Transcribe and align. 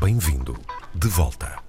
Bem-vindo 0.00 0.54
de 0.94 1.08
volta. 1.08 1.67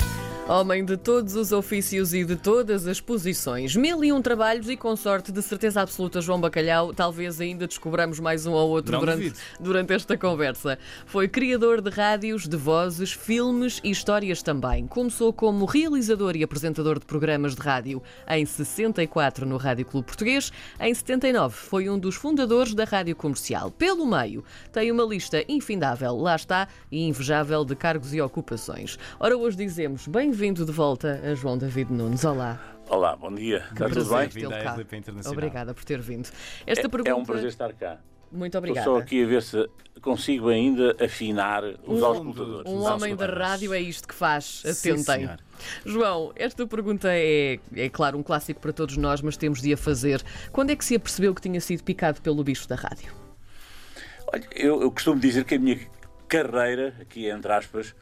Homem 0.49 0.83
de 0.83 0.97
todos 0.97 1.35
os 1.35 1.51
ofícios 1.51 2.11
e 2.11 2.25
de 2.25 2.35
todas 2.35 2.87
as 2.87 2.99
posições. 2.99 3.75
Mil 3.75 4.03
e 4.03 4.11
um 4.11 4.19
trabalhos 4.19 4.67
e 4.67 4.75
com 4.75 4.95
sorte, 4.95 5.31
de 5.31 5.43
certeza 5.43 5.79
absoluta, 5.79 6.21
João 6.21 6.41
Bacalhau, 6.41 6.91
talvez 6.91 7.39
ainda 7.39 7.67
descobramos 7.67 8.19
mais 8.19 8.47
um 8.47 8.53
ou 8.53 8.67
outro 8.67 8.93
Não 8.93 8.99
durante, 8.99 9.17
duvido. 9.17 9.37
durante 9.59 9.93
esta 9.93 10.17
conversa. 10.17 10.79
Foi 11.05 11.27
criador 11.27 11.81
de 11.81 11.91
rádios, 11.91 12.47
de 12.47 12.57
vozes, 12.57 13.11
filmes 13.11 13.79
e 13.83 13.91
histórias 13.91 14.41
também. 14.41 14.87
Começou 14.87 15.31
como 15.31 15.65
realizador 15.65 16.35
e 16.35 16.41
apresentador 16.41 16.97
de 16.97 17.05
programas 17.05 17.53
de 17.53 17.61
rádio 17.61 18.01
em 18.27 18.43
64 18.43 19.45
no 19.45 19.55
Rádio 19.55 19.85
Clube 19.85 20.07
Português. 20.07 20.51
Em 20.79 20.91
79 20.91 21.55
foi 21.55 21.87
um 21.91 21.99
dos 21.99 22.15
fundadores 22.15 22.73
da 22.73 22.85
Rádio 22.85 23.15
Comercial. 23.15 23.69
Pelo 23.69 24.03
meio, 24.03 24.43
tem 24.73 24.91
uma 24.91 25.03
lista 25.03 25.45
infindável, 25.47 26.17
lá 26.17 26.35
está, 26.35 26.67
e 26.91 27.07
invejável 27.07 27.63
de 27.63 27.75
cargos 27.75 28.15
e 28.15 28.19
ocupações. 28.19 28.97
Ora, 29.19 29.37
hoje 29.37 29.55
dizemos 29.55 30.07
bem-vindo 30.07 30.38
de 30.39 30.71
volta 30.71 31.19
a 31.21 31.35
João 31.35 31.57
David 31.57 31.91
Nunes. 31.91 32.23
Olá. 32.23 32.57
Olá, 32.87 33.13
bom 33.13 33.29
dia. 33.35 33.57
Está 33.73 33.89
tudo 33.89 34.05
bem? 34.09 34.27
Vindo 34.29 34.47
tê-lo 34.49 34.55
à 34.55 34.63
cá. 34.63 34.71
RDP 34.75 34.95
Internacional. 34.97 35.33
Obrigada 35.37 35.73
por 35.73 35.83
ter 35.83 35.99
vindo. 35.99 36.29
Esta 36.65 36.87
É, 36.87 36.89
pergunta... 36.89 37.09
é 37.09 37.13
um 37.13 37.25
prazer 37.25 37.49
estar 37.49 37.73
cá. 37.73 37.99
Muito 38.31 38.45
Estou 38.55 38.59
obrigada. 38.59 38.85
só 38.85 38.97
aqui 38.97 39.21
a 39.21 39.27
ver 39.27 39.43
se 39.43 39.69
consigo 40.01 40.47
ainda 40.47 40.95
afinar 41.03 41.65
os 41.85 42.01
Um- 42.01 42.05
auscultadores. 42.05 42.71
Um 42.71 42.83
homem 42.83 43.17
da 43.17 43.25
rádio 43.25 43.73
é 43.73 43.81
isto 43.81 44.07
que 44.07 44.13
faz. 44.15 44.61
Sim, 44.63 44.91
Atentem. 44.91 45.03
senhor. 45.03 45.37
João, 45.85 46.31
esta 46.37 46.65
pergunta 46.65 47.09
é, 47.11 47.59
é 47.75 47.89
claro, 47.89 48.17
um 48.17 48.23
clássico 48.23 48.61
para 48.61 48.71
todos 48.71 48.95
nós, 48.95 49.21
mas 49.21 49.35
temos 49.35 49.61
de 49.61 49.73
a 49.73 49.77
fazer. 49.77 50.23
Quando 50.53 50.69
é 50.69 50.75
que 50.77 50.85
se 50.85 50.95
apercebeu 50.95 51.35
que 51.35 51.41
tinha 51.41 51.59
sido 51.59 51.83
picado 51.83 52.21
pelo 52.21 52.41
bicho 52.45 52.65
da 52.65 52.75
rádio? 52.75 53.11
Olha, 54.31 54.47
eu, 54.55 54.81
eu 54.83 54.89
costumo 54.89 55.19
dizer 55.19 55.43
que 55.43 55.55
a 55.55 55.59
minha 55.59 55.77
carreira, 56.29 56.95
aqui 57.01 57.27
entre 57.29 57.51
aspas, 57.51 57.93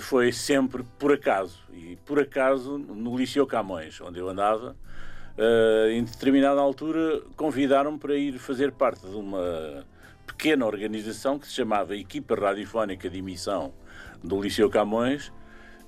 foi 0.00 0.32
sempre 0.32 0.84
por 0.98 1.12
acaso. 1.12 1.60
E 1.72 1.96
por 2.04 2.20
acaso 2.20 2.78
no 2.78 3.16
Liceu 3.16 3.46
Camões, 3.46 4.00
onde 4.00 4.18
eu 4.18 4.28
andava, 4.28 4.76
eh, 5.36 5.92
em 5.92 6.04
determinada 6.04 6.60
altura 6.60 7.22
convidaram-me 7.36 7.98
para 7.98 8.14
ir 8.14 8.38
fazer 8.38 8.72
parte 8.72 9.06
de 9.06 9.16
uma 9.16 9.86
pequena 10.26 10.66
organização 10.66 11.38
que 11.38 11.46
se 11.46 11.54
chamava 11.54 11.96
Equipa 11.96 12.34
Radiofónica 12.34 13.08
de 13.08 13.18
Emissão 13.18 13.72
do 14.22 14.40
Liceu 14.40 14.68
Camões. 14.68 15.32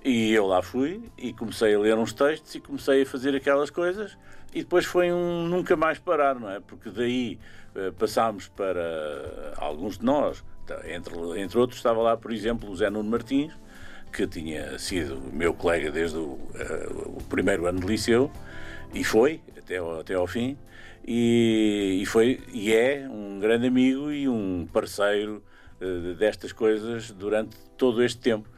E 0.03 0.33
eu 0.33 0.47
lá 0.47 0.63
fui 0.63 1.03
e 1.17 1.33
comecei 1.33 1.75
a 1.75 1.79
ler 1.79 1.97
uns 1.97 2.13
textos 2.13 2.55
e 2.55 2.61
comecei 2.61 3.03
a 3.03 3.07
fazer 3.07 3.35
aquelas 3.35 3.71
coisas 3.71 4.19
e 4.55 4.61
depois 4.61 4.85
foi 4.85 5.11
um 5.13 5.47
nunca 5.47 5.77
mais 5.77 5.99
parar, 5.99 6.39
não 6.39 6.51
é? 6.51 6.61
Porque 6.61 6.91
daí 6.91 7.39
eh, 7.75 7.91
passámos 7.99 8.49
para 8.49 9.55
alguns 9.57 9.99
de 9.99 10.05
nós, 10.05 10.45
entre, 10.85 11.41
entre 11.41 11.59
outros 11.59 11.79
estava 11.79 12.01
lá, 12.01 12.17
por 12.17 12.33
exemplo, 12.33 12.71
o 12.71 12.77
Zé 12.77 12.89
Nuno 12.91 13.11
Martins, 13.11 13.53
que 14.15 14.27
tinha 14.29 14.79
sido 14.79 15.21
meu 15.33 15.53
colega 15.53 15.91
desde 15.91 16.17
o, 16.17 16.39
eh, 16.55 16.89
o 17.07 17.23
primeiro 17.29 17.67
ano 17.67 17.81
de 17.81 17.87
liceu 17.87 18.31
e 18.95 19.03
foi 19.03 19.41
até 19.59 19.79
ao, 19.79 20.01
até 20.01 20.15
ao 20.15 20.27
fim 20.27 20.57
e, 21.05 21.99
e 22.01 22.07
foi 22.07 22.41
e 22.53 22.73
é 22.73 23.09
um 23.11 23.41
grande 23.41 23.67
amigo 23.67 24.13
e 24.13 24.29
um 24.29 24.69
parceiro 24.73 25.43
eh, 25.81 26.15
destas 26.17 26.53
coisas 26.53 27.11
durante 27.11 27.57
todo 27.77 28.03
este 28.03 28.21
tempo. 28.21 28.49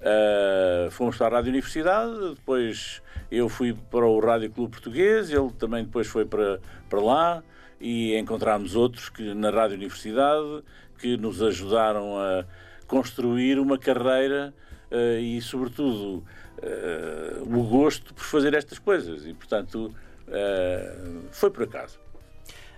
Uh, 0.00 0.90
fomos 0.90 1.16
para 1.16 1.28
a 1.28 1.30
Rádio 1.30 1.48
Universidade, 1.48 2.34
depois 2.34 3.00
eu 3.30 3.48
fui 3.48 3.72
para 3.72 4.04
o 4.04 4.20
Rádio 4.20 4.50
Clube 4.50 4.72
Português, 4.72 5.30
ele 5.30 5.50
também 5.58 5.82
depois 5.82 6.06
foi 6.06 6.26
para, 6.26 6.60
para 6.90 7.00
lá 7.00 7.42
e 7.80 8.14
encontramos 8.18 8.76
outros 8.76 9.08
que 9.08 9.32
na 9.32 9.48
Rádio 9.48 9.76
Universidade 9.76 10.62
que 10.98 11.16
nos 11.16 11.42
ajudaram 11.42 12.18
a 12.18 12.44
construir 12.86 13.58
uma 13.58 13.78
carreira 13.78 14.52
uh, 14.94 15.18
e, 15.20 15.40
sobretudo, 15.42 16.24
uh, 16.62 17.42
o 17.58 17.62
gosto 17.64 18.14
por 18.14 18.24
fazer 18.24 18.54
estas 18.54 18.78
coisas. 18.78 19.26
E, 19.26 19.34
portanto, 19.34 19.94
uh, 20.28 21.20
foi 21.32 21.50
por 21.50 21.64
acaso. 21.64 21.98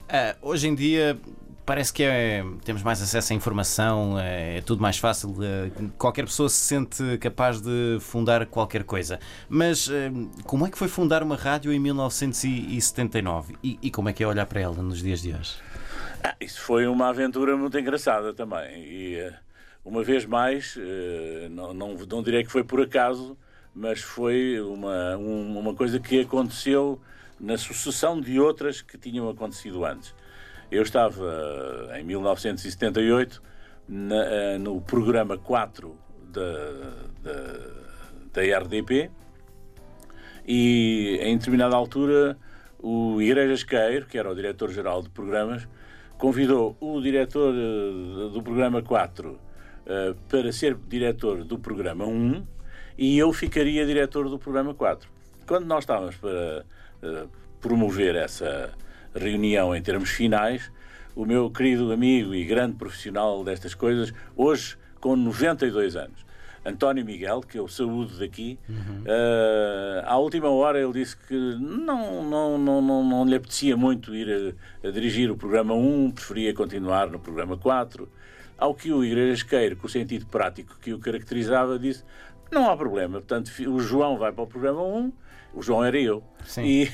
Ah, 0.09 0.37
hoje 0.41 0.69
em 0.69 0.75
dia 0.75 1.19
parece 1.65 1.93
que 1.93 2.05
é- 2.05 2.44
temos 2.65 2.81
mais 2.84 3.03
acesso 3.03 3.32
à 3.32 3.37
informação, 3.37 4.16
é, 4.21 4.60
tudo 4.60 4.81
mais 4.81 4.99
fácil. 4.99 5.34
eh, 5.43 5.69
qualquer 5.99 6.25
pessoa 6.25 6.49
se 6.49 6.59
sente 6.59 7.19
capaz 7.19 7.60
de 7.60 7.99
fundar 8.00 8.47
qualquer 8.47 8.84
coisa. 8.84 9.19
Mas 9.49 9.91
eh, 9.91 10.12
como 10.44 10.65
é 10.65 10.71
que 10.71 10.78
foi 10.78 10.87
fundar 10.87 11.25
uma 11.25 11.34
rádio 11.34 11.72
em 11.72 11.81
1979? 11.81 13.56
E, 13.65 13.78
e 13.82 13.91
como 13.91 14.09
é 14.09 14.12
que 14.12 14.22
é 14.22 14.26
olhar 14.28 14.47
para 14.47 14.60
ela 14.60 14.81
nos 14.81 15.03
dias 15.03 15.21
de 15.22 15.32
hoje? 15.34 15.56
Ah, 16.22 16.37
isso 16.41 16.60
foi 16.60 16.87
uma 16.87 17.09
aventura 17.09 17.56
muito 17.56 17.76
engraçada 17.76 18.32
também. 18.32 18.84
E 18.84 19.16
eh, 19.16 19.34
uma 19.87 20.03
vez 20.03 20.27
mais, 20.27 20.77
eh, 20.77 21.47
não, 21.49 21.73
não, 21.73 21.95
não 21.95 22.21
direi 22.21 22.43
que 22.43 22.51
foi 22.51 22.65
por 22.65 22.81
acaso, 22.81 23.39
mas 23.73 24.01
foi 24.01 24.61
uma, 24.61 25.17
um- 25.17 25.57
uma 25.61 25.75
coisa 25.75 26.01
que 26.01 26.21
aconteceu 26.21 27.01
na 27.39 27.57
sucessão 27.57 28.21
de 28.21 28.41
outras 28.41 28.83
que 28.83 28.99
tinham 28.99 29.29
acontecido 29.29 29.85
antes. 29.85 30.13
Eu 30.73 30.83
estava 30.83 31.25
eh, 31.93 32.01
em 32.01 32.05
1978 32.05 33.41
na- 33.89 34.25
eh, 34.25 34.59
no 34.59 34.81
programa 34.81 35.39
4 35.39 35.97
da, 36.33 36.43
da, 37.23 37.43
da 38.33 38.43
RDP 38.59 39.09
e 40.47 41.19
em 41.23 41.39
determinada 41.39 41.77
altura 41.77 42.37
o 42.81 43.23
Igrejas 43.23 43.63
Queiro, 43.63 44.07
que 44.07 44.19
era 44.19 44.29
o 44.31 44.35
diretor-geral 44.35 45.01
de 45.01 45.11
programas, 45.11 45.67
convidou 46.19 46.77
o 46.81 47.01
diretor 47.01 47.53
do 48.33 48.43
programa 48.43 48.83
4 48.83 49.39
eh, 49.87 50.15
para 50.29 50.51
ser 50.51 50.77
diretor 50.89 51.45
do 51.45 51.59
programa 51.59 52.05
1 52.05 52.45
e 52.99 53.17
eu 53.17 53.33
ficaria 53.33 53.87
diretor 53.87 54.29
do 54.29 54.37
programa 54.37 54.75
4. 54.75 55.09
Quando 55.47 55.65
nós 55.67 55.85
estávamos 55.85 56.17
para 56.17 56.67
eh, 57.05 57.27
promover 57.61 58.17
essa 58.17 58.73
reunião 59.15 59.77
em 59.77 59.81
termos 59.81 60.11
finais, 60.11 60.73
o 61.15 61.25
meu 61.25 61.49
querido 61.51 61.93
amigo 61.93 62.35
e 62.35 62.45
grande 62.45 62.77
profissional 62.77 63.45
destas 63.45 63.75
coisas, 63.75 64.13
hoje 64.35 64.77
com 65.01 65.15
92 65.15 65.95
anos, 65.95 66.27
António 66.65 67.05
Miguel, 67.05 67.43
que 67.43 67.57
eu 67.57 67.69
saúdo 67.69 68.19
daqui, 68.19 68.59
eh, 69.05 70.03
à 70.05 70.19
última 70.19 70.51
hora 70.51 70.81
ele 70.81 70.95
disse 70.95 71.17
que 71.17 71.35
não, 71.35 72.25
não, 72.25 72.59
não, 72.59 72.83
não, 72.83 73.05
não 73.05 73.25
lhe 73.25 73.37
apetecia 73.37 73.77
muito 73.77 74.13
ir 74.17 74.57
a, 74.83 74.89
a 74.89 74.91
dirigir 74.91 75.31
o 75.31 75.37
programa 75.37 75.75
1, 75.75 76.11
preferia 76.11 76.53
continuar 76.53 77.09
no 77.09 77.21
programa 77.21 77.57
4. 77.57 78.09
Ao 78.59 78.75
que 78.75 78.93
o 78.93 79.05
Igrejas 79.05 79.43
Queiro, 79.43 79.77
com 79.77 79.87
o 79.87 79.91
sentido 79.91 80.27
prático 80.27 80.78
que 80.81 80.93
o 80.93 80.99
caracterizava, 80.99 81.78
disse: 81.78 82.05
não 82.50 82.71
há 82.71 82.77
problema, 82.77 83.21
portanto, 83.21 83.50
o 83.69 83.81
João 83.81 84.17
vai 84.17 84.33
para 84.33 84.44
o 84.44 84.47
programa 84.47 84.83
1, 84.83 85.12
o 85.55 85.62
João 85.62 85.84
era 85.84 85.99
eu. 85.99 86.22
Sim. 86.44 86.65
E, 86.65 86.91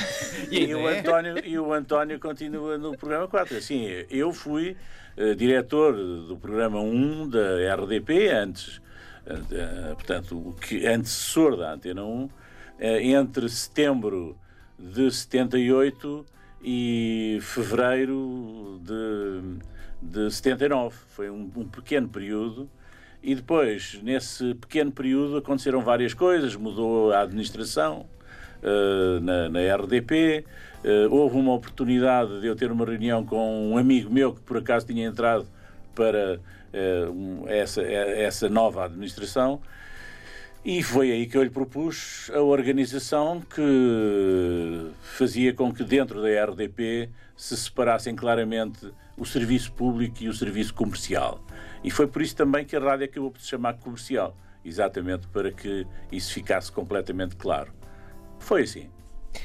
E 0.50 0.64
e, 0.64 0.74
o 0.74 0.88
é. 0.88 0.98
António, 0.98 1.44
e 1.44 1.58
o 1.58 1.72
António 1.72 2.18
continua 2.18 2.78
no 2.78 2.96
programa 2.96 3.28
4. 3.28 3.56
Assim, 3.56 3.86
eu 4.10 4.32
fui 4.32 4.76
eh, 5.16 5.34
diretor 5.34 5.94
do 5.94 6.36
programa 6.36 6.80
1 6.80 7.28
da 7.28 7.74
RDP, 7.74 8.28
antes, 8.28 8.80
eh, 9.26 9.94
portanto, 9.94 10.36
o 10.36 10.52
que 10.54 10.86
antecessor 10.86 11.56
da 11.56 11.72
Antena 11.72 12.04
1, 12.04 12.30
eh, 12.78 13.02
entre 13.08 13.48
setembro 13.48 14.36
de 14.78 15.10
78 15.10 16.24
e 16.62 17.38
fevereiro 17.42 18.80
de, 18.82 19.58
de 20.04 20.30
79. 20.30 20.94
Foi 21.08 21.30
um, 21.30 21.50
um 21.56 21.66
pequeno 21.66 22.08
período. 22.08 22.68
E 23.22 23.34
depois, 23.34 23.98
nesse 24.02 24.54
pequeno 24.54 24.92
período, 24.92 25.38
aconteceram 25.38 25.80
várias 25.82 26.12
coisas. 26.12 26.54
Mudou 26.54 27.10
a 27.12 27.22
administração 27.22 28.04
eh, 28.62 29.20
na, 29.20 29.48
na 29.48 29.60
RDP. 29.76 30.44
Eh, 30.84 31.06
houve 31.10 31.36
uma 31.38 31.54
oportunidade 31.54 32.40
de 32.42 32.46
eu 32.46 32.54
ter 32.54 32.70
uma 32.70 32.84
reunião 32.84 33.24
com 33.24 33.70
um 33.72 33.78
amigo 33.78 34.12
meu 34.12 34.34
que 34.34 34.40
por 34.42 34.58
acaso 34.58 34.86
tinha 34.86 35.06
entrado 35.06 35.46
para 35.94 36.38
um- 37.10 37.44
essa, 37.48 37.80
essa 37.82 38.48
nova 38.48 38.84
administração. 38.84 39.60
E 40.64 40.82
foi 40.82 41.12
aí 41.12 41.26
que 41.26 41.36
eu 41.36 41.42
lhe 41.42 41.50
propus 41.50 42.30
a 42.32 42.40
organização 42.40 43.42
que 43.42 44.90
fazia 45.02 45.52
com 45.52 45.70
que 45.70 45.84
dentro 45.84 46.22
da 46.22 46.44
RDP 46.46 47.10
se 47.36 47.54
separassem 47.54 48.16
claramente 48.16 48.90
o 49.14 49.26
serviço 49.26 49.70
público 49.72 50.22
e 50.22 50.28
o 50.28 50.32
serviço 50.32 50.72
comercial. 50.72 51.44
E 51.82 51.90
foi 51.90 52.06
por 52.06 52.22
isso 52.22 52.34
também 52.34 52.64
que 52.64 52.74
a 52.74 52.80
rádio 52.80 53.04
acabou 53.04 53.30
por 53.30 53.42
se 53.42 53.48
chamar 53.48 53.74
comercial, 53.74 54.34
exatamente 54.64 55.26
para 55.28 55.52
que 55.52 55.86
isso 56.10 56.32
ficasse 56.32 56.72
completamente 56.72 57.36
claro. 57.36 57.70
Foi 58.38 58.62
assim. 58.62 58.88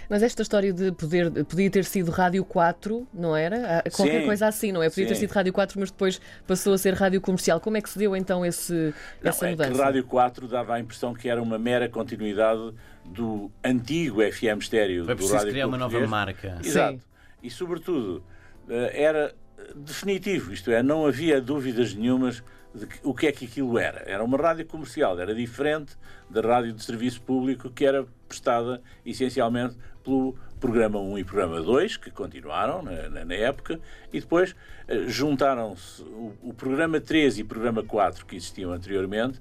Mas 0.09 0.23
esta 0.23 0.41
história 0.41 0.71
de 0.73 0.91
poder, 0.91 1.31
podia 1.45 1.69
ter 1.69 1.85
sido 1.85 2.11
Rádio 2.11 2.43
4, 2.45 3.07
não 3.13 3.35
era? 3.35 3.79
Ah, 3.79 3.89
Qualquer 3.89 4.21
Sim. 4.21 4.25
coisa 4.25 4.47
assim, 4.47 4.71
não 4.71 4.81
é? 4.83 4.89
Podia 4.89 5.07
ter 5.07 5.15
Sim. 5.15 5.21
sido 5.21 5.31
Rádio 5.31 5.53
4, 5.53 5.79
mas 5.79 5.91
depois 5.91 6.21
passou 6.47 6.73
a 6.73 6.77
ser 6.77 6.93
Rádio 6.93 7.21
Comercial. 7.21 7.59
Como 7.59 7.77
é 7.77 7.81
que 7.81 7.89
se 7.89 7.97
deu 7.97 8.15
então 8.15 8.45
esse, 8.45 8.93
Não, 9.21 9.29
essa 9.29 9.47
é 9.47 9.51
mudança? 9.51 9.71
que 9.71 9.77
Rádio 9.77 10.03
4 10.05 10.47
dava 10.47 10.75
a 10.75 10.79
impressão 10.79 11.13
que 11.13 11.29
era 11.29 11.41
uma 11.41 11.57
mera 11.57 11.89
continuidade 11.89 12.73
do 13.05 13.51
antigo 13.63 14.21
FM 14.21 14.59
estéreo 14.59 15.05
Foi 15.05 15.13
do 15.15 15.17
preciso 15.17 15.37
Rádio 15.37 15.51
criar 15.51 15.67
uma 15.67 15.77
nova 15.77 16.07
marca. 16.07 16.59
Exato. 16.63 16.99
E, 17.41 17.49
sobretudo, 17.49 18.23
eh, 18.69 19.03
era 19.03 19.33
definitivo, 19.75 20.53
isto 20.53 20.71
é, 20.71 20.81
não 20.83 21.05
havia 21.05 21.41
dúvidas 21.41 21.93
nenhumas 21.93 22.43
que, 22.73 22.99
o 23.03 23.13
que 23.13 23.27
é 23.27 23.31
que 23.31 23.45
aquilo 23.45 23.77
era. 23.77 24.03
Era 24.05 24.23
uma 24.23 24.37
rádio 24.37 24.65
comercial, 24.65 25.19
era 25.19 25.33
diferente 25.33 25.97
da 26.29 26.41
rádio 26.41 26.73
de 26.73 26.83
serviço 26.83 27.21
público 27.21 27.69
que 27.69 27.85
era 27.85 28.05
prestada 28.27 28.81
essencialmente 29.05 29.75
pelo 30.03 30.35
programa 30.59 30.99
1 30.99 31.17
e 31.19 31.23
programa 31.23 31.61
2, 31.61 31.97
que 31.97 32.11
continuaram 32.11 32.81
na, 32.83 33.25
na 33.25 33.33
época, 33.33 33.79
e 34.11 34.19
depois 34.19 34.55
eh, 34.87 35.05
juntaram-se 35.07 36.01
o, 36.03 36.33
o, 36.43 36.53
programa 36.53 36.99
3 36.99 37.39
e 37.39 37.43
programa 37.43 37.83
4 37.83 38.25
que 38.25 38.35
existiam 38.35 38.71
anteriormente, 38.71 39.39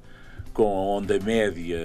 com 0.52 0.64
a 0.64 0.98
onda 0.98 1.18
média 1.20 1.78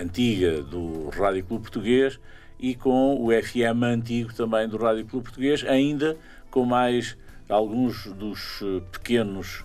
antiga 0.00 0.62
do 0.62 1.08
Rádio 1.10 1.44
Clube 1.44 1.62
Português 1.62 2.18
e 2.58 2.74
com 2.74 3.16
o 3.20 3.30
FM 3.30 3.82
antigo 3.84 4.32
também 4.32 4.68
do 4.68 4.76
Rádio 4.76 5.04
Clube 5.06 5.24
Português, 5.24 5.64
ainda 5.64 6.16
com 6.50 6.64
mais 6.64 7.16
alguns 7.48 8.06
dos 8.06 8.60
eh, 8.62 8.82
pequenos 8.92 9.64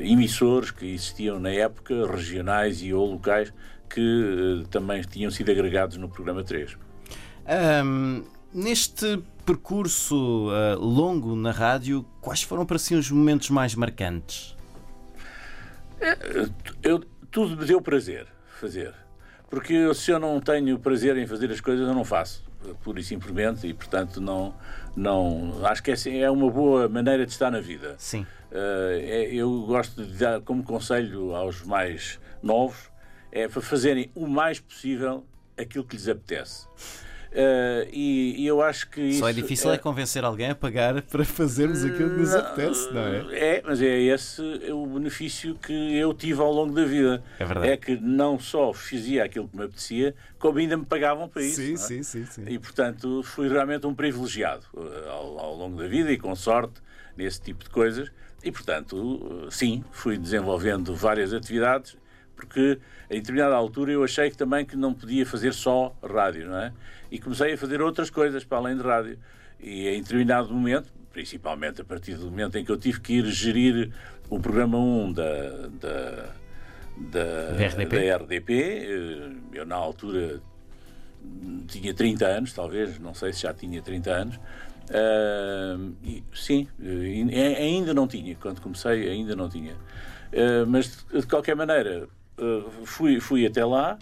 emissores 0.00 0.70
que 0.70 0.86
existiam 0.86 1.38
na 1.38 1.50
época, 1.50 2.06
regionais 2.06 2.82
e 2.82 2.92
ou 2.92 3.12
locais, 3.12 3.52
que 3.88 4.00
uh, 4.00 4.68
também 4.68 5.02
tinham 5.02 5.30
sido 5.30 5.50
agregados 5.50 5.96
no 5.96 6.08
programa 6.08 6.42
3. 6.42 6.76
Um, 7.84 8.24
neste 8.52 9.22
percurso 9.44 10.48
longo 10.78 11.36
na 11.36 11.52
rádio, 11.52 12.04
quais 12.20 12.42
foram 12.42 12.66
para 12.66 12.78
si 12.78 12.94
os 12.94 13.10
momentos 13.10 13.50
mais 13.50 13.74
marcantes? 13.74 14.56
É, 16.00 16.16
eu, 16.82 17.00
tudo 17.30 17.56
me 17.56 17.64
deu 17.64 17.80
prazer 17.80 18.26
fazer. 18.58 18.94
Porque 19.48 19.94
se 19.94 20.10
eu 20.10 20.18
não 20.18 20.40
tenho 20.40 20.78
prazer 20.78 21.16
em 21.16 21.26
fazer 21.26 21.50
as 21.50 21.60
coisas, 21.60 21.86
eu 21.86 21.94
não 21.94 22.04
faço 22.04 22.45
pura 22.74 23.00
e 23.00 23.04
simplesmente, 23.04 23.66
e 23.66 23.74
portanto 23.74 24.20
não, 24.20 24.54
não 24.94 25.64
acho 25.66 25.82
que 25.82 25.90
é, 25.90 25.94
assim, 25.94 26.18
é 26.18 26.30
uma 26.30 26.50
boa 26.50 26.88
maneira 26.88 27.24
de 27.24 27.32
estar 27.32 27.50
na 27.50 27.60
vida. 27.60 27.94
Sim. 27.98 28.22
Uh, 28.50 29.00
é, 29.00 29.34
eu 29.34 29.64
gosto 29.66 30.04
de 30.04 30.18
dar 30.18 30.40
como 30.40 30.62
conselho 30.62 31.34
aos 31.34 31.62
mais 31.62 32.20
novos 32.42 32.90
é 33.32 33.48
para 33.48 33.60
fazerem 33.60 34.10
o 34.14 34.26
mais 34.26 34.60
possível 34.60 35.24
aquilo 35.58 35.84
que 35.84 35.96
lhes 35.96 36.08
apetece. 36.08 36.66
Uh, 37.36 37.86
e, 37.92 38.34
e, 38.38 38.46
eu 38.46 38.62
acho 38.62 38.88
que 38.88 39.12
Só 39.12 39.28
é 39.28 39.32
difícil 39.34 39.70
é... 39.70 39.74
é... 39.74 39.78
convencer 39.78 40.24
alguém 40.24 40.48
a 40.48 40.54
pagar 40.54 41.02
para 41.04 41.22
fazermos 41.22 41.84
aquilo 41.84 42.08
que 42.08 42.20
nos 42.20 42.32
não, 42.32 42.38
apetece, 42.38 42.90
não 42.90 43.00
é? 43.02 43.38
É, 43.38 43.62
mas 43.62 43.82
é 43.82 44.00
esse 44.00 44.40
o 44.72 44.86
benefício 44.86 45.54
que 45.56 45.98
eu 45.98 46.14
tive 46.14 46.40
ao 46.40 46.50
longo 46.50 46.72
da 46.72 46.86
vida. 46.86 47.22
É 47.38 47.44
verdade. 47.44 47.68
É 47.68 47.76
que 47.76 47.94
não 47.96 48.38
só 48.38 48.72
fazia 48.72 49.22
aquilo 49.24 49.46
que 49.48 49.54
me 49.54 49.64
apetecia, 49.64 50.14
como 50.38 50.58
ainda 50.58 50.78
me 50.78 50.86
pagavam 50.86 51.28
para 51.28 51.42
isso. 51.42 51.60
Sim, 51.60 51.74
é? 51.74 51.76
sim, 51.76 52.02
sim, 52.02 52.24
sim, 52.24 52.44
E 52.46 52.58
portanto 52.58 53.22
fui 53.22 53.50
realmente 53.50 53.86
um 53.86 53.94
privilegiado 53.94 54.64
uh, 54.72 55.10
ao, 55.10 55.38
ao 55.38 55.54
longo 55.56 55.76
da 55.76 55.86
vida 55.86 56.10
e 56.10 56.16
com 56.16 56.34
sorte 56.34 56.80
nesse 57.14 57.38
tipo 57.42 57.64
de 57.64 57.68
coisas. 57.68 58.10
E 58.42 58.50
portanto, 58.50 58.96
uh, 58.96 59.50
sim, 59.50 59.84
fui 59.92 60.16
desenvolvendo 60.16 60.94
várias 60.94 61.34
atividades 61.34 61.98
porque 62.36 62.78
em 63.10 63.20
determinada 63.20 63.54
altura 63.54 63.92
eu 63.92 64.04
achei 64.04 64.30
que 64.30 64.36
também 64.36 64.64
que 64.64 64.76
não 64.76 64.92
podia 64.92 65.24
fazer 65.24 65.52
só 65.54 65.96
rádio, 66.02 66.48
não 66.48 66.58
é? 66.58 66.72
E 67.10 67.18
comecei 67.18 67.54
a 67.54 67.58
fazer 67.58 67.80
outras 67.80 68.10
coisas 68.10 68.44
para 68.44 68.58
além 68.58 68.76
de 68.76 68.82
rádio. 68.82 69.18
E 69.58 69.88
em 69.88 70.02
determinado 70.02 70.52
momento, 70.52 70.92
principalmente 71.12 71.80
a 71.80 71.84
partir 71.84 72.14
do 72.14 72.26
momento 72.26 72.58
em 72.58 72.64
que 72.64 72.70
eu 72.70 72.76
tive 72.76 73.00
que 73.00 73.14
ir 73.14 73.24
gerir 73.26 73.90
o 74.28 74.38
programa 74.38 74.78
1 74.78 75.12
da, 75.12 75.22
da, 75.80 76.34
da, 76.96 77.66
RDP. 77.66 78.08
da 78.08 78.16
RDP, 78.16 78.52
eh, 78.52 79.30
eu 79.54 79.64
na 79.64 79.76
altura 79.76 80.42
tinha 81.66 81.94
30 81.94 82.26
anos, 82.26 82.52
talvez, 82.52 82.98
não 82.98 83.14
sei 83.14 83.32
se 83.32 83.42
já 83.42 83.54
tinha 83.54 83.80
30 83.80 84.10
anos. 84.10 84.36
Uh, 84.88 85.92
e, 86.04 86.22
sim, 86.32 86.68
ainda 87.58 87.92
não 87.92 88.06
tinha, 88.06 88.36
quando 88.36 88.60
comecei 88.60 89.08
ainda 89.08 89.34
não 89.34 89.48
tinha. 89.48 89.72
Uh, 89.72 90.66
mas 90.66 91.04
de 91.12 91.26
qualquer 91.26 91.56
maneira, 91.56 92.08
eh, 92.38 92.64
fui, 92.84 93.20
fui 93.20 93.46
até 93.46 93.64
lá 93.64 93.98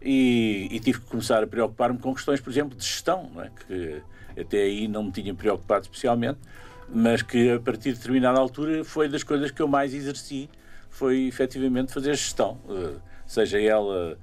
e, 0.00 0.68
e, 0.70 0.80
tive 0.80 1.00
que 1.00 1.06
começar 1.06 1.42
a 1.42 1.46
preocupar-me 1.46 1.98
com 1.98 2.14
questões, 2.14 2.40
por 2.40 2.50
exemplo, 2.50 2.76
de 2.76 2.84
gestão, 2.84 3.30
é? 3.38 3.50
que 3.66 4.02
até 4.40 4.62
aí 4.62 4.86
não 4.86 5.04
me 5.04 5.10
tinha 5.10 5.34
preocupado 5.34 5.82
especialmente, 5.82 6.38
mas 6.88 7.22
que 7.22 7.50
a 7.50 7.60
partir 7.60 7.92
de 7.92 7.98
determinada 7.98 8.38
altura 8.38 8.84
foi 8.84 9.08
das 9.08 9.22
coisas 9.22 9.50
que 9.50 9.60
eu 9.60 9.66
mais 9.66 9.92
exerci, 9.92 10.48
foi 10.90 11.26
efetivamente 11.26 11.92
fazer 11.92 12.14
gestão, 12.14 12.58
uh, 12.68 13.00
seja 13.26 13.60
ela 13.60 14.18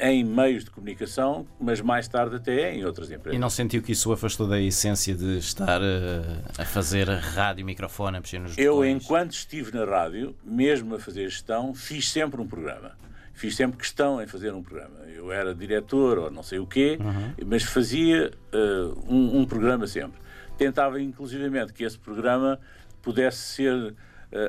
em 0.00 0.24
meios 0.24 0.64
de 0.64 0.70
comunicação, 0.70 1.46
mas 1.60 1.80
mais 1.80 2.08
tarde 2.08 2.36
até 2.36 2.74
em 2.74 2.84
outras 2.84 3.10
empresas. 3.10 3.36
E 3.36 3.38
não 3.38 3.50
sentiu 3.50 3.82
que 3.82 3.92
isso 3.92 4.08
o 4.08 4.12
afastou 4.12 4.48
da 4.48 4.58
essência 4.58 5.14
de 5.14 5.38
estar 5.38 5.80
uh, 5.80 6.42
a 6.58 6.64
fazer 6.64 7.08
rádio, 7.08 7.64
microfone, 7.66 8.16
a 8.16 8.20
mexer 8.20 8.38
nos 8.38 8.56
Eu, 8.56 8.76
botões? 8.76 9.02
enquanto 9.02 9.32
estive 9.32 9.72
na 9.76 9.84
rádio, 9.84 10.34
mesmo 10.42 10.94
a 10.94 10.98
fazer 10.98 11.28
gestão, 11.28 11.74
fiz 11.74 12.10
sempre 12.10 12.40
um 12.40 12.46
programa. 12.46 12.92
Fiz 13.34 13.56
sempre 13.56 13.78
questão 13.78 14.22
em 14.22 14.26
fazer 14.26 14.52
um 14.52 14.62
programa. 14.62 14.98
Eu 15.06 15.32
era 15.32 15.54
diretor 15.54 16.18
ou 16.18 16.30
não 16.30 16.42
sei 16.42 16.58
o 16.58 16.66
quê, 16.66 16.98
uhum. 17.00 17.46
mas 17.46 17.62
fazia 17.62 18.30
uh, 18.54 19.04
um, 19.08 19.40
um, 19.40 19.46
programa 19.46 19.86
sempre. 19.86 20.20
Tentava, 20.56 21.00
inclusivamente, 21.00 21.72
que 21.72 21.84
esse 21.84 21.98
programa 21.98 22.58
pudesse 23.02 23.38
ser 23.38 23.74
uh, 23.74 23.94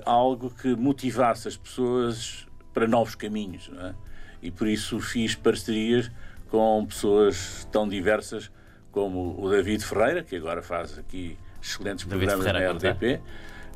algo 0.05 0.49
que 0.49 0.75
motivasse 0.75 1.47
as 1.47 1.55
pessoas 1.55 2.45
para 2.73 2.87
novos 2.87 3.15
caminhos. 3.15 3.69
Não 3.69 3.87
é? 3.87 3.95
E 4.41 4.51
por 4.51 4.67
isso 4.67 4.99
fiz 4.99 5.35
parcerias 5.35 6.11
com 6.49 6.85
pessoas 6.85 7.67
tão 7.71 7.87
diversas 7.87 8.51
como 8.91 9.41
o 9.41 9.49
David 9.49 9.83
Ferreira, 9.85 10.21
que 10.21 10.35
agora 10.35 10.61
faz 10.61 10.97
aqui 10.99 11.37
excelentes 11.61 12.05
David 12.05 12.27
programas 12.27 12.45
Ferreira, 12.45 12.73
na 12.73 12.79
uh, 12.79 13.21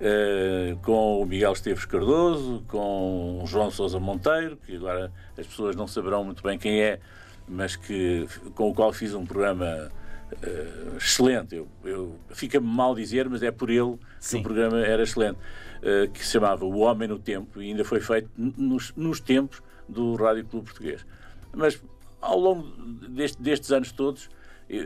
eh, 0.02 0.76
com 0.84 1.22
o 1.22 1.26
Miguel 1.26 1.54
Esteves 1.54 1.86
Cardoso, 1.86 2.64
com 2.68 3.42
o 3.42 3.48
João 3.48 3.72
Sousa 3.72 4.00
Monteiro, 4.00 4.58
que 4.58 4.76
agora 4.76 5.12
as 5.38 5.48
pessoas 5.48 5.76
não 5.76 5.88
saberão 5.88 6.24
muito 6.24 6.44
bem 6.44 6.58
quem 6.58 6.82
é, 6.82 7.00
mas 7.48 7.78
que, 7.78 8.28
com 8.56 8.70
o 8.70 8.74
qual 8.74 8.92
fiz 8.92 9.14
um 9.14 9.26
programa 9.26 9.90
uh, 10.34 10.98
excelente. 10.98 11.56
Eu, 11.56 11.68
eu 11.86 12.20
Fica-me 12.32 12.68
mal 12.68 12.94
dizer, 12.94 13.30
mas 13.30 13.42
é 13.42 13.52
por 13.52 13.70
ele 13.70 13.98
Sim. 14.20 14.38
que 14.38 14.42
o 14.42 14.44
programa 14.44 14.80
era 14.80 15.04
excelente, 15.04 15.38
uh, 15.38 16.12
que 16.12 16.26
se 16.26 16.34
chamava 16.34 16.66
O 16.66 16.80
Homem 16.80 17.08
no 17.08 17.18
Tempo, 17.18 17.62
e 17.62 17.70
ainda 17.70 17.86
foi 17.86 18.02
feito 18.02 18.30
nos, 18.36 18.94
nos 18.98 19.22
tempos 19.22 19.62
do 19.88 20.16
Rádio 20.16 20.46
Clube 20.46 20.66
Português. 20.66 21.06
Mas 21.54 21.82
ao 22.22 22.40
longo 22.40 22.64
deste, 23.10 23.42
destes 23.42 23.72
anos 23.72 23.92
todos, 23.92 24.30
eu, 24.70 24.84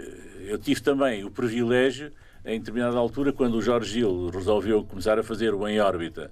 eu, 0.48 0.58
tive 0.58 0.82
também 0.82 1.24
o 1.24 1.32
privilégio, 1.32 2.12
em 2.46 2.60
determinada 2.60 2.98
altura, 2.98 3.32
quando 3.32 3.56
o 3.56 3.62
Jorge 3.62 3.94
Gil 3.94 4.30
resolveu 4.30 4.84
começar 4.84 5.18
a 5.18 5.24
fazer 5.24 5.54
o 5.54 5.68
Em 5.68 5.80
Órbita 5.80 6.32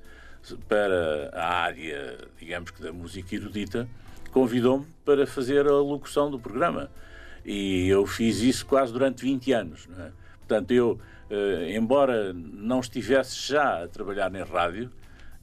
para 0.68 1.30
a 1.34 1.64
área, 1.64 2.18
digamos 2.40 2.72
que 2.72 2.81
da 2.81 2.94
música 2.94 3.36
erudita, 3.36 3.88
convidou-me 4.32 4.86
para 5.03 5.25
fazer 5.25 5.68
a 5.68 5.74
locução 5.74 6.30
do 6.30 6.39
programa. 6.39 6.89
E 7.46 7.88
eu 7.88 8.06
fiz 8.06 8.41
isso 8.41 8.65
quase 8.65 8.91
durante 8.91 9.24
20 9.24 9.51
anos. 9.53 9.88
É? 9.98 10.12
Portanto, 10.39 10.72
eu, 10.72 11.00
eh, 11.30 11.75
embora 11.75 12.34
não 12.34 12.80
estivesse 12.80 13.50
já 13.50 13.84
a 13.84 13.88
trabalhar 13.88 14.34
em 14.36 14.44
rádio, 14.44 14.91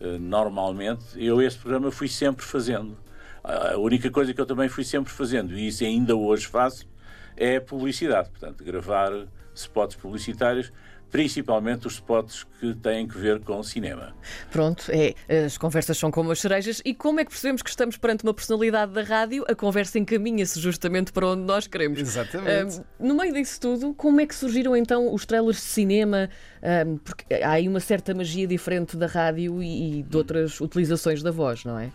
eh, 0.00 0.18
normalmente, 0.18 1.04
eu 1.16 1.40
esse 1.40 1.58
programa 1.58 1.90
fui 1.90 2.08
sempre 2.08 2.44
fazendo. 2.44 2.96
A 3.44 3.76
única 3.76 4.10
coisa 4.10 4.32
que 4.32 4.40
eu 4.40 4.46
também 4.46 4.68
fui 4.68 4.84
sempre 4.84 5.12
fazendo, 5.12 5.56
e 5.56 5.68
isso 5.68 5.84
ainda 5.84 6.16
hoje 6.16 6.46
faço, 6.46 6.88
é 7.36 7.60
publicidade. 7.60 8.30
Portanto, 8.30 8.64
gravar 8.64 9.12
spots 9.54 9.96
publicitários 9.96 10.72
principalmente 11.14 11.86
os 11.86 11.92
spots 11.92 12.44
que 12.58 12.74
têm 12.74 13.06
que 13.06 13.16
ver 13.16 13.38
com 13.38 13.62
cinema. 13.62 14.12
Pronto, 14.50 14.82
é, 14.88 15.14
as 15.44 15.56
conversas 15.56 15.96
são 15.96 16.10
como 16.10 16.32
as 16.32 16.40
cerejas. 16.40 16.82
E 16.84 16.92
como 16.92 17.20
é 17.20 17.24
que 17.24 17.30
percebemos 17.30 17.62
que 17.62 17.70
estamos 17.70 17.96
perante 17.96 18.24
uma 18.24 18.34
personalidade 18.34 18.90
da 18.90 19.02
rádio? 19.04 19.44
A 19.46 19.54
conversa 19.54 19.96
encaminha-se 19.96 20.58
justamente 20.58 21.12
para 21.12 21.28
onde 21.28 21.42
nós 21.42 21.68
queremos. 21.68 22.00
Exatamente. 22.00 22.80
Uh, 22.80 22.84
no 22.98 23.14
meio 23.14 23.32
disso 23.32 23.60
tudo, 23.60 23.94
como 23.94 24.20
é 24.20 24.26
que 24.26 24.34
surgiram 24.34 24.74
então 24.74 25.14
os 25.14 25.24
trailers 25.24 25.58
de 25.58 25.62
cinema? 25.62 26.28
Uh, 26.60 26.98
porque 26.98 27.32
há 27.32 27.50
aí 27.52 27.68
uma 27.68 27.78
certa 27.78 28.12
magia 28.12 28.48
diferente 28.48 28.96
da 28.96 29.06
rádio 29.06 29.62
e, 29.62 30.00
e 30.00 30.02
de 30.02 30.16
outras 30.16 30.60
utilizações 30.60 31.22
da 31.22 31.30
voz, 31.30 31.64
não 31.64 31.78
é? 31.78 31.92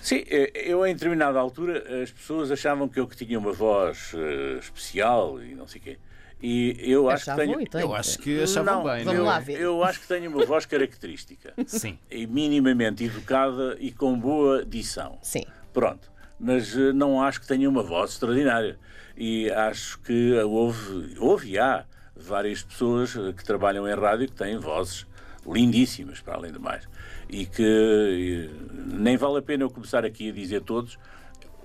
Sim, 0.00 0.24
eh, 0.28 0.52
eu 0.54 0.86
em 0.86 0.94
determinada 0.94 1.38
altura 1.38 2.02
as 2.02 2.10
pessoas 2.10 2.50
achavam 2.50 2.88
que 2.88 3.00
eu 3.00 3.06
que 3.06 3.16
tinha 3.16 3.38
uma 3.38 3.52
voz 3.52 4.12
uh, 4.14 4.58
especial 4.58 5.42
e 5.42 5.54
não 5.54 5.66
sei 5.66 5.80
o 5.80 5.84
quê. 5.84 5.98
E 6.40 6.76
eu 6.80 7.10
acho 7.10 7.30
achavam 7.30 7.58
que 7.58 7.70
tenho. 7.70 7.84
Eu 7.84 7.94
acho 7.94 8.18
que 8.18 8.42
achavam 8.42 8.74
não, 8.76 8.84
bem. 8.84 9.04
Vamos 9.04 9.18
não? 9.18 9.26
lá 9.26 9.40
ver. 9.40 9.60
Eu 9.60 9.82
acho 9.82 10.00
que 10.00 10.06
tenho 10.06 10.30
uma 10.30 10.44
voz 10.46 10.64
característica. 10.66 11.52
Sim. 11.66 11.98
E 12.10 12.26
minimamente 12.26 13.04
educada 13.04 13.76
e 13.80 13.90
com 13.90 14.18
boa 14.18 14.64
dição. 14.64 15.18
Sim. 15.20 15.44
Pronto. 15.72 16.10
Mas 16.38 16.74
uh, 16.76 16.92
não 16.92 17.20
acho 17.20 17.40
que 17.40 17.46
tenha 17.48 17.68
uma 17.68 17.82
voz 17.82 18.12
extraordinária. 18.12 18.78
E 19.16 19.50
acho 19.50 19.98
que 20.00 20.32
houve, 20.34 21.16
houve 21.18 21.50
e 21.50 21.58
há 21.58 21.84
várias 22.14 22.62
pessoas 22.62 23.14
que 23.36 23.44
trabalham 23.44 23.88
em 23.88 23.94
rádio 23.94 24.28
que 24.28 24.34
têm 24.34 24.56
vozes 24.58 25.06
lindíssimas, 25.52 26.20
para 26.20 26.34
além 26.34 26.52
de 26.52 26.58
mais 26.58 26.88
e 27.28 27.44
que 27.44 28.50
nem 28.86 29.16
vale 29.16 29.38
a 29.38 29.42
pena 29.42 29.64
eu 29.64 29.70
começar 29.70 30.04
aqui 30.04 30.30
a 30.30 30.32
dizer 30.32 30.62
todos. 30.62 30.98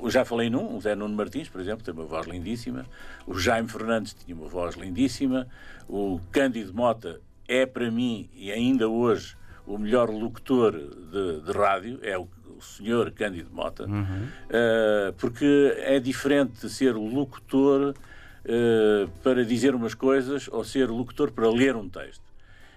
Eu 0.02 0.10
já 0.10 0.26
falei 0.26 0.50
num, 0.50 0.76
o 0.76 0.82
Zé 0.82 0.96
Nuno 0.96 1.16
Martins, 1.16 1.48
por 1.48 1.62
exemplo, 1.62 1.84
tem 1.84 1.94
uma 1.94 2.04
voz 2.04 2.28
lindíssima. 2.28 2.86
O 3.26 3.40
Jaime 3.40 3.70
Fernandes 3.70 4.14
tinha 4.14 4.36
uma 4.36 4.50
voz 4.50 4.76
lindíssima. 4.76 5.48
O 5.88 6.20
Cândido 6.32 6.74
Mota 6.74 7.22
é, 7.48 7.66
para 7.66 7.90
mim, 7.90 8.30
e 8.34 8.52
ainda 8.52 8.90
hoje, 8.90 9.38
o 9.66 9.78
melhor 9.78 10.10
locutor 10.10 10.74
de, 10.74 11.40
de 11.42 11.52
rádio 11.58 12.00
é 12.02 12.18
o, 12.18 12.28
o 12.58 12.62
senhor 12.62 13.12
Cândido 13.12 13.50
Mota, 13.54 13.86
uh, 13.86 15.14
porque 15.18 15.74
é 15.78 16.00
diferente 16.02 16.70
ser 16.70 16.96
locutor 16.96 17.94
uh, 17.94 19.10
para 19.22 19.46
dizer 19.46 19.74
umas 19.74 19.94
coisas 19.94 20.50
ou 20.52 20.66
ser 20.66 20.90
locutor 20.90 21.32
para 21.32 21.50
ler 21.50 21.78
um 21.78 21.88
texto. 21.88 22.33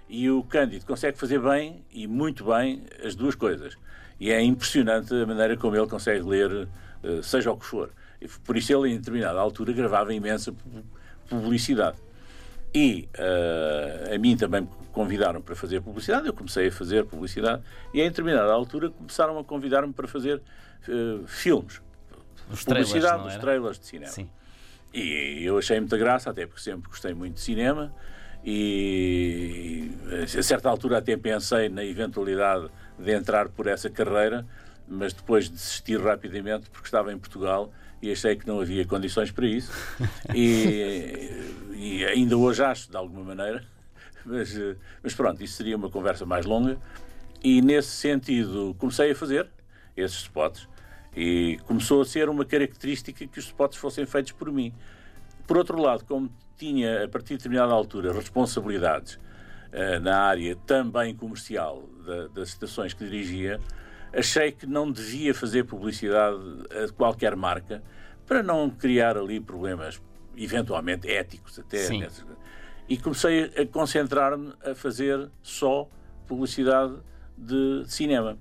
E 0.08 0.30
o 0.30 0.42
Cândido 0.44 0.86
consegue 0.86 1.18
fazer 1.18 1.40
bem 1.40 1.84
e 1.90 2.06
muito 2.06 2.44
bem 2.44 2.84
as 3.04 3.14
duas 3.14 3.34
coisas. 3.34 3.76
E 4.20 4.30
é 4.30 4.40
impressionante 4.40 5.12
a 5.14 5.26
maneira 5.26 5.56
como 5.56 5.76
ele 5.76 5.86
consegue 5.86 6.22
ler, 6.22 6.50
uh, 6.52 7.22
seja 7.22 7.50
o 7.50 7.56
que 7.56 7.66
for. 7.66 7.90
Por 8.44 8.56
isso 8.56 8.72
ele, 8.72 8.92
em 8.92 8.96
determinada 8.96 9.38
altura, 9.38 9.72
gravava 9.72 10.14
imensa 10.14 10.54
publicidade. 11.28 11.98
E 12.74 13.08
uh, 13.18 14.14
a 14.14 14.18
mim 14.18 14.36
também 14.36 14.62
me 14.62 14.68
convidaram 14.92 15.42
para 15.42 15.54
fazer 15.54 15.80
publicidade, 15.80 16.26
eu 16.26 16.32
comecei 16.32 16.68
a 16.68 16.72
fazer 16.72 17.04
publicidade 17.04 17.62
e 17.92 18.00
em 18.00 18.08
determinada 18.08 18.52
altura 18.52 18.90
começaram 18.90 19.38
a 19.38 19.44
convidar-me 19.44 19.92
para 19.92 20.06
fazer 20.06 20.40
uh, 20.88 21.26
filmes. 21.26 21.80
Os 22.50 22.64
publicidade 22.64 23.24
dos 23.24 23.36
trailers 23.36 23.78
de 23.78 23.86
cinema. 23.86 24.12
Sim. 24.12 24.28
E 24.94 25.42
eu 25.44 25.58
achei 25.58 25.78
muita 25.80 25.98
graça, 25.98 26.30
até 26.30 26.46
porque 26.46 26.62
sempre 26.62 26.88
gostei 26.88 27.12
muito 27.12 27.34
de 27.34 27.40
cinema 27.40 27.92
e 28.48 29.90
a 30.38 30.42
certa 30.42 30.70
altura 30.70 30.98
até 30.98 31.16
pensei 31.16 31.68
na 31.68 31.84
eventualidade 31.84 32.68
de 32.96 33.10
entrar 33.10 33.48
por 33.48 33.66
essa 33.66 33.90
carreira, 33.90 34.46
mas 34.86 35.12
depois 35.12 35.48
desisti 35.48 35.96
rapidamente 35.96 36.70
porque 36.70 36.86
estava 36.86 37.12
em 37.12 37.18
Portugal 37.18 37.72
e 38.00 38.12
achei 38.12 38.36
que 38.36 38.46
não 38.46 38.60
havia 38.60 38.86
condições 38.86 39.32
para 39.32 39.48
isso. 39.48 39.72
E, 40.32 41.28
e 41.74 42.04
ainda 42.04 42.36
hoje 42.36 42.62
acho, 42.62 42.88
de 42.88 42.96
alguma 42.96 43.24
maneira, 43.24 43.64
mas, 44.24 44.56
mas 45.02 45.12
pronto, 45.12 45.42
isso 45.42 45.54
seria 45.54 45.76
uma 45.76 45.90
conversa 45.90 46.24
mais 46.24 46.46
longa. 46.46 46.78
E 47.42 47.60
nesse 47.60 47.90
sentido 47.90 48.76
comecei 48.78 49.10
a 49.10 49.14
fazer 49.16 49.48
esses 49.96 50.18
spots 50.18 50.68
e 51.16 51.58
começou 51.64 52.00
a 52.00 52.04
ser 52.04 52.28
uma 52.28 52.44
característica 52.44 53.26
que 53.26 53.38
os 53.40 53.46
spots 53.46 53.76
fossem 53.76 54.06
feitos 54.06 54.30
por 54.30 54.52
mim. 54.52 54.72
Por 55.48 55.56
outro 55.56 55.80
lado, 55.80 56.04
como 56.04 56.30
tinha 56.56 57.04
a 57.04 57.08
partir 57.08 57.30
de 57.30 57.36
determinada 57.38 57.72
altura 57.72 58.12
responsabilidades 58.12 59.14
uh, 59.14 60.00
na 60.00 60.18
área 60.18 60.56
também 60.66 61.14
comercial 61.14 61.82
da, 62.04 62.28
das 62.28 62.48
estações 62.48 62.94
que 62.94 63.04
dirigia, 63.04 63.60
achei 64.12 64.52
que 64.52 64.66
não 64.66 64.90
devia 64.90 65.34
fazer 65.34 65.64
publicidade 65.64 66.38
a 66.84 66.92
qualquer 66.92 67.36
marca 67.36 67.82
para 68.26 68.42
não 68.42 68.70
criar 68.70 69.16
ali 69.16 69.40
problemas, 69.40 70.00
eventualmente 70.36 71.10
éticos 71.10 71.58
até. 71.58 71.78
E 72.88 72.96
comecei 72.96 73.44
a 73.56 73.66
concentrar-me 73.66 74.52
a 74.64 74.74
fazer 74.74 75.28
só 75.42 75.88
publicidade 76.26 76.94
de 77.36 77.84
cinema 77.86 78.38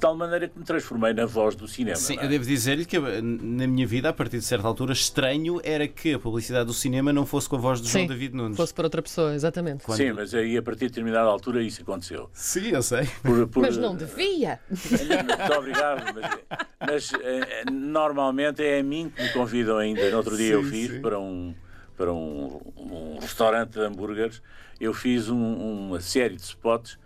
tal 0.00 0.16
maneira 0.16 0.48
que 0.48 0.58
me 0.58 0.64
transformei 0.64 1.12
na 1.12 1.26
voz 1.26 1.54
do 1.54 1.68
cinema. 1.68 1.96
Sim, 1.96 2.16
é? 2.18 2.24
eu 2.24 2.28
devo 2.28 2.44
dizer-lhe 2.44 2.86
que 2.86 2.98
na 2.98 3.66
minha 3.66 3.86
vida, 3.86 4.08
a 4.08 4.12
partir 4.12 4.38
de 4.38 4.44
certa 4.44 4.66
altura, 4.66 4.92
estranho 4.94 5.60
era 5.62 5.86
que 5.86 6.14
a 6.14 6.18
publicidade 6.18 6.64
do 6.64 6.72
cinema 6.72 7.12
não 7.12 7.26
fosse 7.26 7.48
com 7.48 7.56
a 7.56 7.58
voz 7.58 7.80
do 7.80 7.86
Sim, 7.86 7.98
João 7.98 8.06
David 8.06 8.34
Nunes. 8.34 8.56
fosse 8.56 8.72
para 8.72 8.86
outra 8.86 9.02
pessoa, 9.02 9.34
exatamente. 9.34 9.84
Quando... 9.84 9.98
Sim, 9.98 10.12
mas 10.12 10.34
aí 10.34 10.56
a 10.56 10.62
partir 10.62 10.86
de 10.86 10.88
determinada 10.88 11.28
altura 11.28 11.62
isso 11.62 11.82
aconteceu. 11.82 12.30
Sim, 12.32 12.68
eu 12.70 12.82
sei. 12.82 13.06
Por, 13.22 13.46
por... 13.48 13.60
Mas 13.60 13.76
não 13.76 13.94
devia. 13.94 14.58
Muito 14.70 15.58
obrigado. 15.58 16.14
Mas, 16.14 17.10
mas 17.12 17.12
eh, 17.22 17.64
normalmente 17.70 18.64
é 18.64 18.80
a 18.80 18.82
mim 18.82 19.12
que 19.14 19.22
me 19.22 19.28
convidam 19.32 19.76
ainda. 19.76 20.10
No 20.10 20.16
outro 20.16 20.36
dia 20.36 20.48
sim, 20.48 20.52
eu 20.52 20.64
fiz 20.64 20.90
sim. 20.92 21.00
para 21.00 21.18
um 21.18 21.54
para 22.00 22.14
um, 22.14 22.62
um, 22.78 23.18
restaurante 23.20 23.72
de 23.72 23.80
hambúrgueres, 23.80 24.40
eu 24.80 24.94
fiz 24.94 25.28
um, 25.28 25.88
uma 25.88 26.00
série 26.00 26.34
de 26.34 26.40
spots 26.40 26.98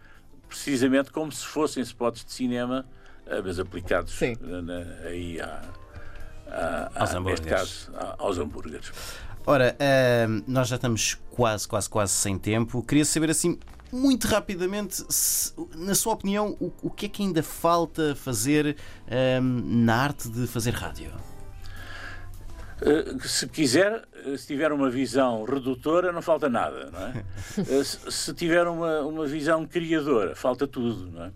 precisamente 0.48 1.10
como 1.10 1.30
se 1.32 1.46
fossem 1.46 1.82
spots 1.82 2.24
de 2.24 2.32
cinema, 2.32 2.86
eh, 3.26 3.42
mas 3.42 3.58
aplicados 3.58 4.18
na, 4.40 5.06
aí 5.06 5.40
a, 5.40 5.62
a, 6.46 6.90
a, 6.94 7.00
aos 7.00 7.24
neste 7.24 7.46
caso, 7.46 7.92
aos 8.18 8.38
hambúrgueres. 8.38 8.92
Ora, 9.46 9.76
uh, 9.76 10.44
nós 10.46 10.68
já 10.68 10.76
estamos 10.76 11.18
quase, 11.30 11.68
quase, 11.68 11.88
quase 11.88 12.12
sem 12.12 12.38
tempo. 12.38 12.82
Queria 12.82 13.04
saber 13.04 13.30
assim, 13.30 13.58
muito 13.92 14.26
rapidamente, 14.26 15.04
se, 15.08 15.52
na 15.76 15.94
sua 15.94 16.14
opinião, 16.14 16.56
o, 16.58 16.72
o, 16.82 16.90
que 16.90 17.06
é 17.06 17.08
que 17.08 17.22
ainda 17.22 17.42
falta 17.42 18.14
fazer 18.14 18.74
uh, 19.06 19.42
na 19.42 19.96
arte 19.96 20.30
de 20.30 20.46
fazer 20.46 20.70
rádio? 20.72 21.12
Eh, 22.82 23.16
se 23.26 23.48
quiser, 23.48 24.02
eh, 24.26 24.36
se 24.36 24.46
tiver 24.46 24.72
uma 24.72 24.90
visão 24.90 25.44
redutora, 25.44 26.12
não 26.12 26.22
falta 26.22 26.48
nada, 26.48 26.90
não 26.90 27.00
é? 27.00 27.24
Eh, 27.58 27.84
se 27.84 28.34
tiver 28.34 28.66
uma, 28.66 29.00
uma 29.00 29.26
visão 29.26 29.66
criadora, 29.66 30.34
falta 30.34 30.66
tudo, 30.66 31.10
não 31.10 31.24
é? 31.24 31.32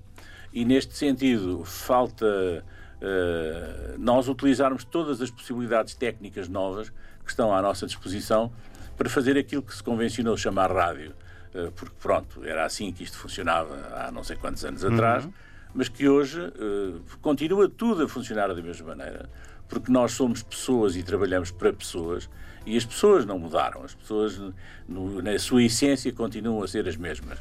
E 0.52 0.64
neste 0.64 0.96
sentido, 0.96 1.62
falta 1.64 2.26
uh, 2.26 3.98
nós 3.98 4.28
utilizarmos 4.28 4.82
todas 4.82 5.20
as 5.20 5.30
possibilidades 5.30 5.94
técnicas 5.94 6.48
novas 6.48 6.88
que 7.22 7.30
estão 7.30 7.54
à 7.54 7.60
nossa 7.60 7.86
disposição 7.86 8.50
para 8.96 9.08
fazer 9.10 9.36
aquilo 9.36 9.62
que 9.62 9.74
se 9.74 9.82
convencionou 9.82 10.36
chamar 10.36 10.72
rádio. 10.72 11.14
Uh, 11.54 11.70
porque, 11.72 11.94
pronto, 12.00 12.44
era 12.44 12.64
assim 12.64 12.90
que 12.92 13.04
isto 13.04 13.18
funcionava 13.18 13.74
há 13.94 14.10
não 14.10 14.24
sei 14.24 14.36
quantos 14.36 14.64
anos 14.64 14.82
uhum. 14.82 14.94
atrás, 14.94 15.28
mas 15.74 15.88
que 15.88 16.08
hoje 16.08 16.40
uh, 16.40 17.00
continua 17.20 17.68
tudo 17.68 18.04
a 18.04 18.08
funcionar 18.08 18.48
da 18.48 18.62
mesma 18.62 18.88
maneira 18.88 19.28
porque 19.68 19.92
nós 19.92 20.12
somos 20.12 20.42
pessoas 20.42 20.96
e 20.96 21.02
trabalhamos 21.02 21.50
para 21.50 21.72
pessoas 21.72 22.28
e 22.66 22.76
as 22.76 22.84
pessoas 22.84 23.24
não 23.24 23.38
mudaram, 23.38 23.82
as 23.82 23.94
pessoas 23.94 24.38
no, 24.86 25.22
na 25.22 25.38
sua 25.38 25.62
essência 25.62 26.12
continuam 26.12 26.62
a 26.62 26.68
ser 26.68 26.86
as 26.88 26.96
mesmas. 26.96 27.38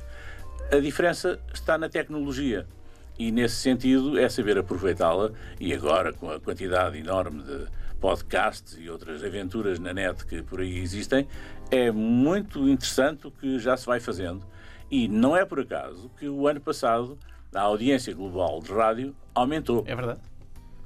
A 0.71 0.79
diferença 0.79 1.39
está 1.53 1.77
na 1.77 1.89
tecnologia 1.89 2.67
e 3.17 3.31
nesse 3.31 3.55
sentido 3.55 4.17
é 4.17 4.29
saber 4.29 4.57
aproveitá-la 4.57 5.31
e 5.59 5.73
agora 5.73 6.13
com 6.13 6.29
a 6.29 6.39
quantidade 6.39 6.97
enorme 6.97 7.43
de 7.43 7.65
podcasts 7.99 8.77
e 8.79 8.89
outras 8.89 9.23
aventuras 9.23 9.79
na 9.79 9.93
net 9.93 10.25
que 10.25 10.43
por 10.43 10.61
aí 10.61 10.77
existem, 10.77 11.27
é 11.71 11.91
muito 11.91 12.67
interessante 12.69 13.27
o 13.27 13.31
que 13.31 13.57
já 13.59 13.75
se 13.75 13.85
vai 13.85 13.99
fazendo 13.99 14.45
e 14.89 15.07
não 15.07 15.35
é 15.35 15.43
por 15.43 15.59
acaso 15.59 16.09
que 16.17 16.29
o 16.29 16.47
ano 16.47 16.61
passado 16.61 17.17
a 17.53 17.61
audiência 17.61 18.13
global 18.13 18.61
de 18.61 18.71
rádio 18.71 19.15
aumentou. 19.33 19.83
É 19.87 19.95
verdade. 19.95 20.21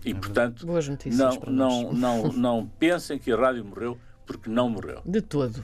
E, 0.05 0.13
portanto, 0.13 0.65
Boas 0.65 0.87
notícias 0.87 1.17
não, 1.17 1.39
para 1.39 1.51
não, 1.51 1.93
não, 1.93 2.23
não 2.33 2.67
pensem 2.79 3.19
que 3.19 3.31
a 3.31 3.37
rádio 3.37 3.63
morreu 3.63 3.97
porque 4.25 4.49
não 4.49 4.69
morreu. 4.69 5.01
De 5.05 5.21
todo. 5.21 5.63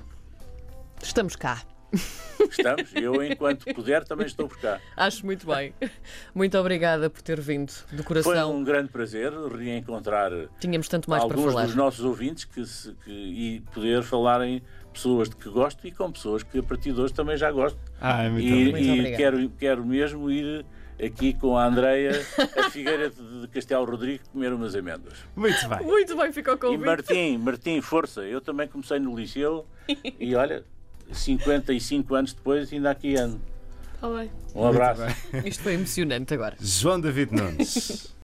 Estamos 1.01 1.35
cá. 1.35 1.63
Estamos, 2.39 2.93
eu 2.95 3.23
enquanto 3.23 3.73
puder 3.73 4.03
também 4.03 4.27
estou 4.27 4.47
por 4.47 4.59
cá. 4.59 4.79
Acho 4.95 5.25
muito 5.25 5.47
bem. 5.47 5.73
Muito 6.35 6.57
obrigada 6.57 7.09
por 7.09 7.21
ter 7.21 7.39
vindo, 7.39 7.71
de 7.91 8.03
coração. 8.03 8.31
Foi 8.31 8.59
um 8.59 8.63
grande 8.63 8.89
prazer 8.89 9.31
reencontrar 9.31 10.31
Tínhamos 10.59 10.87
tanto 10.87 11.09
mais 11.09 11.23
alguns 11.23 11.41
para 11.41 11.51
falar. 11.51 11.65
dos 11.65 11.75
nossos 11.75 12.03
ouvintes 12.03 12.45
que, 12.45 12.65
se, 12.65 12.93
que, 13.05 13.11
e 13.11 13.61
poder 13.73 14.03
falar 14.03 14.45
em 14.45 14.61
pessoas 14.93 15.29
de 15.29 15.35
que 15.35 15.49
gosto 15.49 15.87
e 15.87 15.91
com 15.91 16.11
pessoas 16.11 16.43
que 16.43 16.59
a 16.59 16.63
partir 16.63 16.91
de 16.91 16.99
hoje 16.99 17.13
também 17.13 17.37
já 17.37 17.51
gosto. 17.51 17.79
Ah, 18.01 18.29
muito 18.29 18.45
e, 18.45 18.71
muito 18.71 19.07
e 19.07 19.15
quero, 19.15 19.49
quero 19.51 19.85
mesmo 19.85 20.29
ir 20.29 20.65
aqui 21.03 21.33
com 21.33 21.57
a 21.57 21.65
Andreia 21.65 22.11
a 22.57 22.69
Figueira 22.69 23.09
de 23.09 23.47
Castelo 23.49 23.85
Rodrigo 23.85 24.23
comer 24.31 24.53
umas 24.53 24.75
amêndoas. 24.75 25.13
Muito 25.35 25.67
bem. 25.67 25.79
Muito 25.81 26.17
bem, 26.17 26.31
ficou 26.31 26.57
com 26.57 26.73
E 26.73 26.77
Martim, 26.77 27.37
Martim, 27.37 27.81
força. 27.81 28.21
Eu 28.21 28.41
também 28.41 28.67
comecei 28.67 28.99
no 28.99 29.17
Liceu 29.17 29.65
e 30.19 30.35
olha, 30.35 30.63
55 31.11 32.15
anos 32.15 32.33
depois 32.33 32.71
ainda 32.71 32.91
aqui 32.91 33.15
ando. 33.15 33.39
Tá 33.99 34.09
bem. 34.09 34.31
Um 34.53 34.67
abraço. 34.67 35.01
Isto 35.45 35.63
foi 35.63 35.73
emocionante 35.73 36.33
agora. 36.33 36.55
João 36.59 36.99
David 36.99 37.33
Nunes. 37.33 38.13